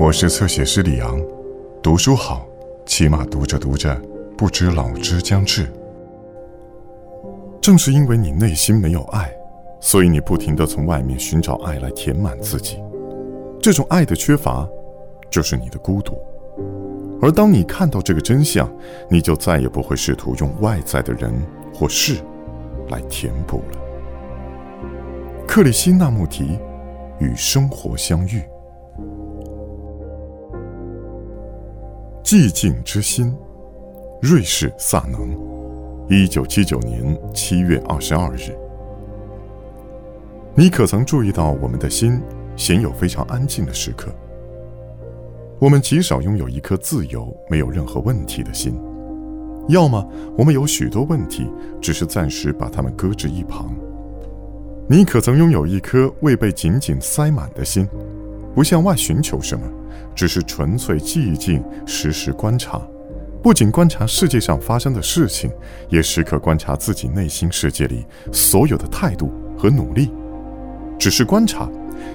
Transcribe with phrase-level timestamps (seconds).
[0.00, 1.20] 我是侧写师李昂，
[1.82, 2.46] 读书好，
[2.86, 3.94] 起码读着读着，
[4.34, 5.70] 不知老之将至。
[7.60, 9.30] 正是因为你内心没有爱，
[9.78, 12.82] 所以你不停的从外面寻找爱来填满自己。
[13.60, 14.66] 这种爱的缺乏，
[15.28, 16.18] 就是你的孤独。
[17.20, 18.72] 而当你看到这个真相，
[19.06, 21.30] 你就再也不会试图用外在的人
[21.74, 22.16] 或事
[22.88, 23.78] 来填补了。
[25.46, 26.58] 克里希那穆提
[27.18, 28.42] 与生活相遇。
[32.22, 33.34] 寂静之心，
[34.20, 35.36] 瑞士萨能，
[36.08, 38.56] 一九七九年七月二十二日。
[40.54, 42.20] 你可曾注意到，我们的心
[42.56, 44.12] 鲜有非常安静的时刻？
[45.58, 48.78] 我们极少拥有一颗自由、没有任何问题的心，
[49.68, 50.06] 要么
[50.36, 51.50] 我们有许多问题，
[51.80, 53.74] 只是暂时把它们搁置一旁。
[54.88, 57.88] 你可曾拥有一颗未被紧紧塞满的心，
[58.54, 59.64] 不向外寻求什么？
[60.14, 62.80] 只是纯粹寂静，时时观察，
[63.42, 65.50] 不仅观察世界上发生的事情，
[65.88, 70.10] 也时刻观察自己内心世界里所有的态度和努力。
[70.98, 71.68] 只是观察，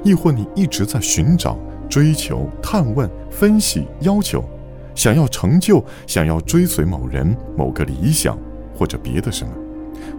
[0.03, 1.58] 亦或你一直在寻找、
[1.89, 4.44] 追求、探问、分析、要求，
[4.94, 8.38] 想要成就，想要追随某人、某个理想，
[8.77, 9.53] 或者别的什么，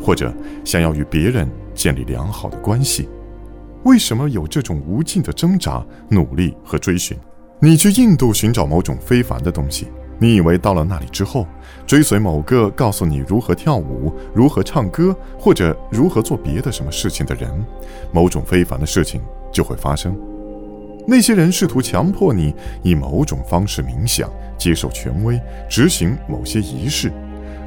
[0.00, 3.08] 或者想要与别人建立良好的关系。
[3.86, 7.16] 为什么有这种无尽的挣扎、努力和追寻？
[7.60, 9.86] 你去印度寻找某种非凡的东西，
[10.18, 11.46] 你以为到了那里之后，
[11.86, 17.48] 追随某个告诉你如何跳舞、如何唱歌或者如何做别的什么事情的人，
[18.12, 19.20] 某种非凡的事情
[19.52, 20.18] 就会发生。
[21.06, 27.12] 那些人试图强迫你以某种方式冥想、接受权威、执行某些仪式，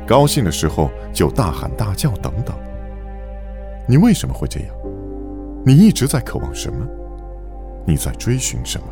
[0.05, 2.53] 高兴的时候就大喊大叫等等。
[3.87, 4.69] 你为什么会这样？
[5.69, 6.83] 你一直在渴望什么？
[7.85, 8.87] 你在追寻什么？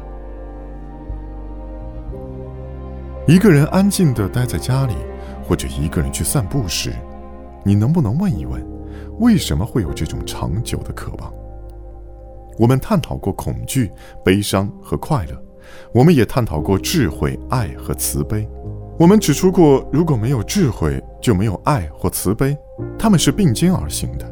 [3.27, 4.93] 一个人安静地待在家里，
[5.43, 6.93] 或者一个人去散步时，
[7.63, 8.63] 你能不能问一问，
[9.17, 11.33] 为什么会有这种长久的渴望？
[12.59, 13.91] 我们探讨过恐惧、
[14.23, 15.43] 悲伤和快乐，
[15.91, 18.47] 我们也探讨过智慧、爱和慈悲。
[18.99, 22.55] 我们指出过，如果没有智慧，就没有爱或慈悲，
[22.99, 24.31] 它们是并肩而行的。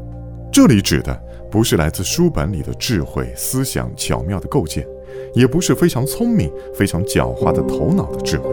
[0.51, 1.19] 这里指的
[1.49, 4.85] 不是来自书本里的智慧、思想巧妙的构建，
[5.33, 8.49] 也不是非常聪明、非常狡猾的头脑的智慧。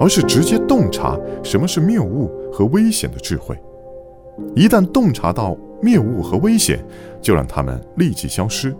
[0.00, 3.56] 而是直接洞察什么是谬误和危险的智慧。
[4.56, 6.84] 一旦洞察到谬误和危险，
[7.20, 8.74] 就让他们立即消失。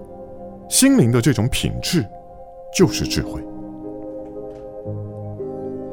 [0.68, 2.04] 心灵的这种品质，
[2.76, 3.40] 就是智慧。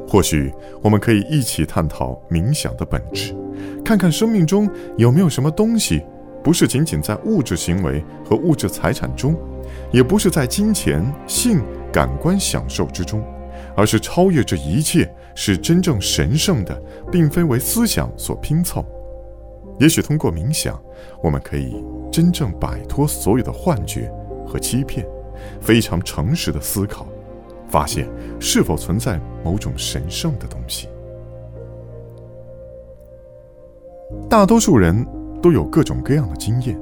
[0.08, 0.52] 或许
[0.82, 3.32] 我们可以一起探讨冥想的本质，
[3.84, 6.02] 看看生命中有没有什么东西，
[6.42, 9.36] 不是仅仅在物质行为和物质财产中，
[9.92, 11.62] 也不是在金钱、性、
[11.92, 13.22] 感官享受之中。
[13.76, 18.84] 而是超越这一切，是真正神圣的，并非为思想所拼凑。
[19.78, 20.78] 也许通过冥想，
[21.22, 24.12] 我们可以真正摆脱所有的幻觉
[24.46, 25.06] 和欺骗，
[25.60, 27.06] 非常诚实的思考，
[27.68, 28.08] 发现
[28.38, 30.88] 是否存在某种神圣的东西。
[34.28, 35.06] 大多数人
[35.42, 36.78] 都有各种各样的经验，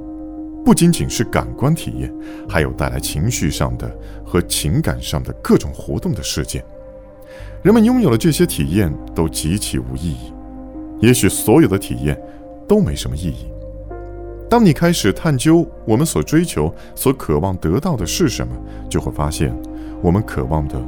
[0.65, 2.13] 不仅仅是感官体验，
[2.47, 3.89] 还有带来情绪上的
[4.25, 6.63] 和情感上的各种活动的事件。
[7.61, 10.33] 人们拥有了这些体验都极其无意义，
[10.99, 12.19] 也许所有的体验
[12.67, 13.51] 都没什么意义。
[14.49, 18.53] 当你开始探究我们所追求、所渴望得到的是什么，
[18.89, 19.55] 就会发现，
[20.01, 20.81] 我们渴望的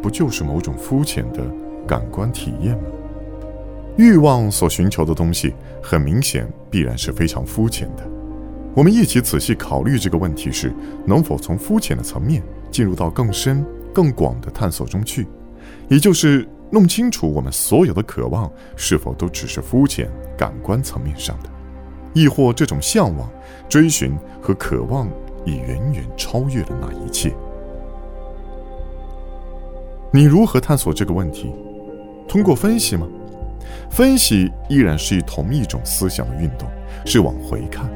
[0.00, 1.42] 不就是某种肤浅的
[1.86, 2.84] 感官体验吗？
[3.98, 8.08] 欲望所寻求的东西，很明显必然是非常肤浅的。
[8.72, 10.72] 我们一起仔细考虑这个问题时，
[11.04, 15.26] 能否从肤浅的层面进入到更深、更广的探索中去？
[15.88, 21.50] 也就是弄清楚我们所有的渴望是否都只是肤浅感官层面上的，
[22.12, 23.28] 亦或这种向往、
[23.68, 25.08] 追寻和渴望
[25.44, 27.34] 已远远超越了那一切。
[30.12, 31.52] 你如何探索这个问题？
[32.28, 33.08] 通过分析吗？
[33.90, 36.68] 分析依然是同一种思想的运动，
[37.04, 37.88] 是往回看。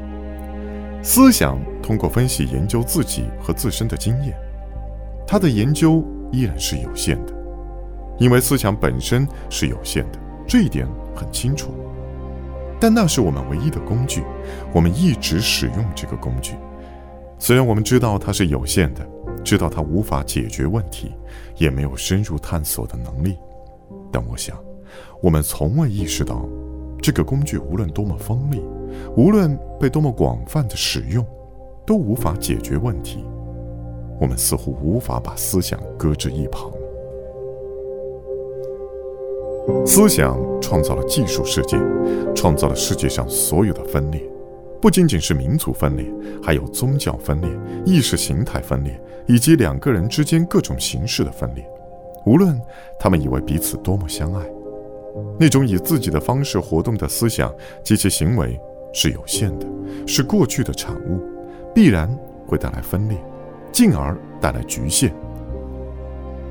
[1.03, 4.35] 思想通过分析研究自己和自身的经验，
[5.27, 7.33] 它的研究依然是有限的。
[8.19, 11.73] 因为思想本身是有限的，这一点很清楚。
[12.79, 14.23] 但那是我们唯一的工具，
[14.73, 16.55] 我们一直使用这个工具。
[17.39, 19.05] 虽然我们知道它是有限的，
[19.43, 21.13] 知道它无法解决问题，
[21.57, 23.37] 也没有深入探索的能力，
[24.13, 24.57] 但我想，
[25.21, 26.49] 我们从未意识到，
[27.01, 28.63] 这个工具无论多么锋利，
[29.17, 31.25] 无论被多么广泛的使用，
[31.87, 33.25] 都无法解决问题。
[34.21, 36.71] 我们似乎无法把思想搁置一旁。
[39.87, 41.77] 思想创造了技术世界，
[42.35, 44.21] 创造了世界上所有的分裂，
[44.81, 46.05] 不仅仅是民族分裂，
[46.43, 47.49] 还有宗教分裂、
[47.85, 51.65] 意识形态分裂，以及两个人之间各种形式的分裂。
[52.27, 52.61] 无论
[52.99, 54.45] 他们以为彼此多么相爱，
[55.39, 58.59] 那种以自己的方式活动的思想及其行为
[58.93, 59.67] 是有限的，
[60.07, 61.21] 是过去的产物，
[61.75, 62.09] 必然
[62.47, 63.19] 会带来分裂，
[63.71, 65.13] 进而带来局限。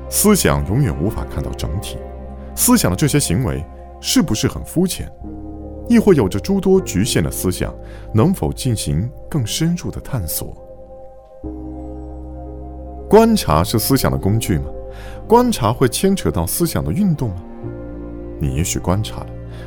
[0.08, 1.96] 思想永远无法看到整体。
[2.54, 3.64] 思想的这些行为
[4.00, 5.10] 是不是很肤浅，
[5.88, 7.74] 亦或有着诸多局限的思想？
[8.12, 10.54] 能否进行更深入的探索？
[13.08, 14.66] 观察是思想的工具吗？
[15.26, 17.36] 观察会牵扯到思想的运动吗？
[18.42, 19.26] 你也许观察了，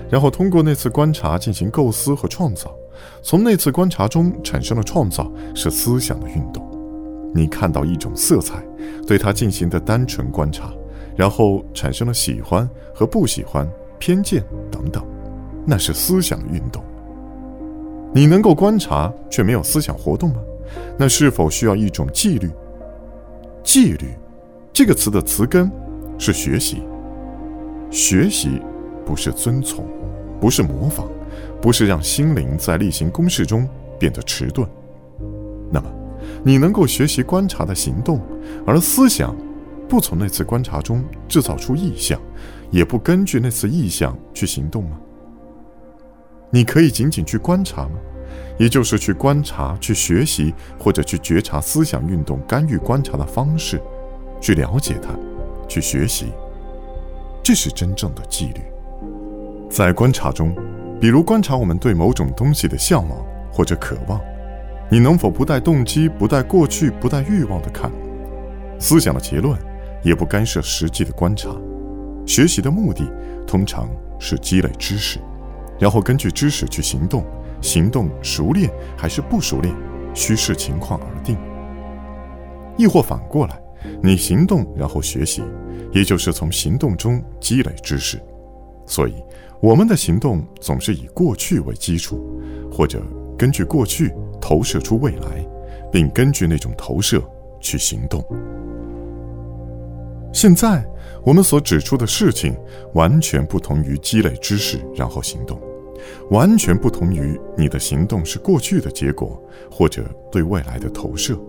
[0.10, 2.76] 然后通过那次观察进行构思和创造，
[3.22, 6.62] 从那次观察中产生了创造，是思想的运动。
[7.34, 8.62] 你看到一种色彩，
[9.08, 10.74] 对它进行的单纯观察。
[11.16, 13.66] 然后产生了喜欢和不喜欢、
[13.98, 15.02] 偏见等等，
[15.66, 16.84] 那是思想的运动。
[18.14, 20.42] 你能够观察却没有思想活动吗？
[20.98, 22.52] 那是否需要一种纪律？
[23.64, 24.10] 纪律
[24.74, 25.72] 这个词的词根
[26.18, 26.84] 是学习。
[27.96, 28.62] 学习
[29.06, 29.88] 不是遵从，
[30.42, 31.08] 不是模仿，
[31.62, 33.66] 不是让心灵在例行公事中
[33.98, 34.68] 变得迟钝。
[35.72, 35.90] 那么，
[36.44, 38.20] 你能够学习观察的行动，
[38.68, 39.34] 而思想。
[39.88, 42.20] 不从那次观察中制造出意象，
[42.72, 45.00] 也不根据那次意象去行动吗？
[46.50, 47.92] 你可以仅仅去观察吗？
[48.58, 53.80] 也就是去观察、去学习或者去觉察思想运动干预观察的方式，
[54.42, 55.18] 去了解它，
[55.66, 56.34] 去学习。
[57.46, 58.62] 这是真正的纪律。
[59.70, 60.52] 在观察中，
[61.00, 64.20] 比如观察我们对某种东西的向往或者渴望，
[64.90, 67.92] 你能否不带动机、不带过去、不带欲望的看
[68.80, 69.56] 思想的结论？
[70.02, 71.52] 也不干涉实际的观察，
[72.26, 73.08] 学习的目的
[73.46, 73.88] 通常
[74.18, 75.20] 是积累知识，
[75.78, 77.24] 然后根据知识去行动。
[77.62, 79.72] 行动熟练还是不熟练，
[80.16, 81.38] 需视情况而定。
[82.76, 83.60] 亦或反过来，
[84.02, 85.44] 你行动然后学习，
[85.96, 88.22] 也就是从行动中积累知识。
[88.86, 89.16] 所以，
[89.62, 92.38] 我们的行动总是以过去为基础，
[92.70, 93.02] 或者
[93.38, 95.48] 根据过去投射出未来，
[95.90, 97.24] 并根据那种投射
[97.62, 98.22] 去行动。
[100.34, 100.86] 现在
[101.24, 102.56] 我们所指出的事情，
[102.94, 105.58] 完全不同于积累知识然后行动，
[106.30, 111.40] 完全不同于你的行动是过去的结果或者对未来的投射。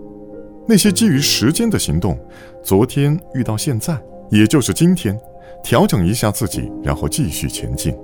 [0.65, 2.17] 那些基于时间的行动，
[2.63, 5.19] 昨天遇到现在，也就是今天，
[5.63, 7.95] 调整一下自己，然后继续前进。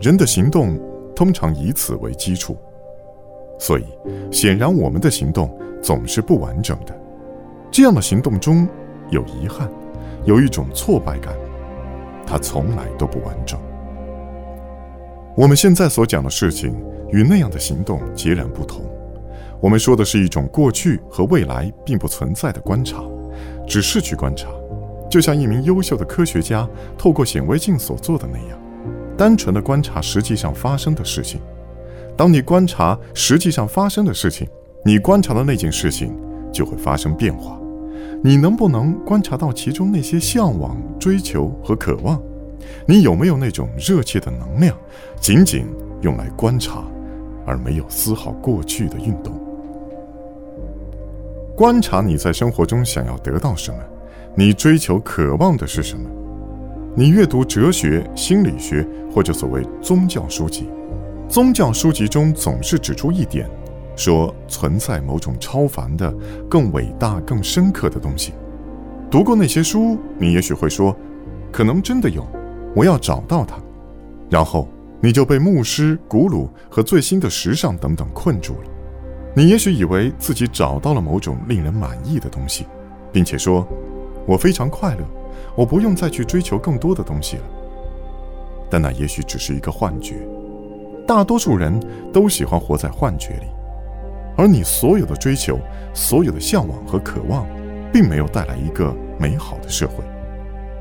[0.00, 0.78] 人的行动
[1.14, 2.56] 通常以此为基础，
[3.58, 3.84] 所以
[4.30, 6.94] 显然我们的行动总是不完整的。
[7.70, 8.68] 这样的行动中
[9.10, 9.70] 有遗憾。
[10.24, 11.32] 有一种挫败感，
[12.26, 13.60] 它从来都不完整。
[15.36, 16.74] 我们现在所讲的事情
[17.12, 18.84] 与那样的行动截然不同。
[19.60, 23.04] 我们说的是一种过去和未来并不存在的观察，
[23.68, 24.48] 只是去观察，
[25.16, 26.68] 就像一名优秀的科学家
[26.98, 28.58] 透过显微镜所做的那样，
[29.16, 31.40] 单纯的观察实际上发生的事情。
[32.14, 34.46] 当你观察实际上发生的事情，
[34.84, 36.14] 你观察的那件事情
[36.52, 37.58] 就会发生变化。
[38.22, 42.20] 你能不能观察到其中那些向往、追求和渴望？
[42.84, 44.76] 你有没有那种热切的能量，
[45.18, 45.64] 仅仅
[46.02, 46.84] 用来观察，
[47.46, 49.32] 而没有丝毫过去的运动？
[51.56, 53.78] 观察你在生活中想要得到什么，
[54.38, 56.06] 你追求、渴望的是什么？
[56.94, 60.68] 你阅读哲学、心理学或者所谓宗教书籍，
[61.26, 63.48] 宗教书籍中总是指出一点。
[63.96, 66.14] 说存在某种超凡的、
[66.50, 68.34] 更伟大、更深刻的东西。
[69.10, 70.94] 读过那些书，你也许会说，
[71.50, 72.22] 可能真的有，
[72.74, 73.56] 我要找到它。
[74.28, 74.68] 然后
[75.00, 78.68] 你就被牧师、古鲁和最新的时尚等等困住了。
[79.34, 82.66] 你也许以为自己找到了某种令人满意的东西，
[83.10, 83.66] 并且说，
[84.26, 85.04] 我非常快乐，
[85.54, 87.42] 我不用再去追求更多的东西了。
[88.68, 90.16] 但那也许只是一个幻觉。
[91.06, 91.80] 大多数人
[92.12, 93.46] 都喜欢活在幻觉里。
[94.36, 95.58] 而你所有的追求、
[95.94, 97.46] 所有的向往和渴望，
[97.92, 100.04] 并没有带来一个美好的社会，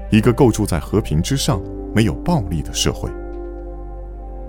[0.10, 1.62] 一个构筑在和平之上、
[1.94, 3.10] 没有暴力的社会。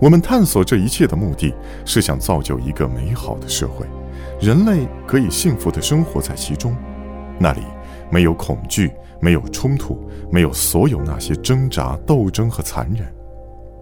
[0.00, 3.86] 我们探索这一切的目的是想造就一个美好的社会，
[4.40, 6.74] 人类可以幸福地生活在其中，
[7.38, 7.60] 那里
[8.10, 13.06] 没有恐惧，没有冲突，没有所有那些挣扎、斗争和残忍。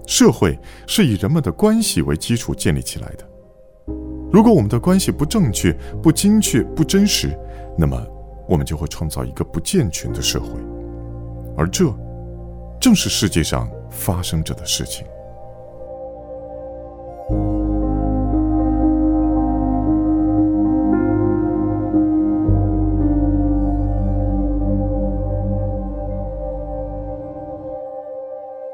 [0.07, 3.25] 社会是以人们的关系为基础建立起来的。
[4.31, 7.38] 如果我们的关系不正确、不精确、不真实，
[7.78, 8.00] 那么
[8.49, 10.49] 我们就会创造一个不健全的社会，
[11.57, 11.85] 而这
[12.81, 15.07] 正是世界上发生着的事情。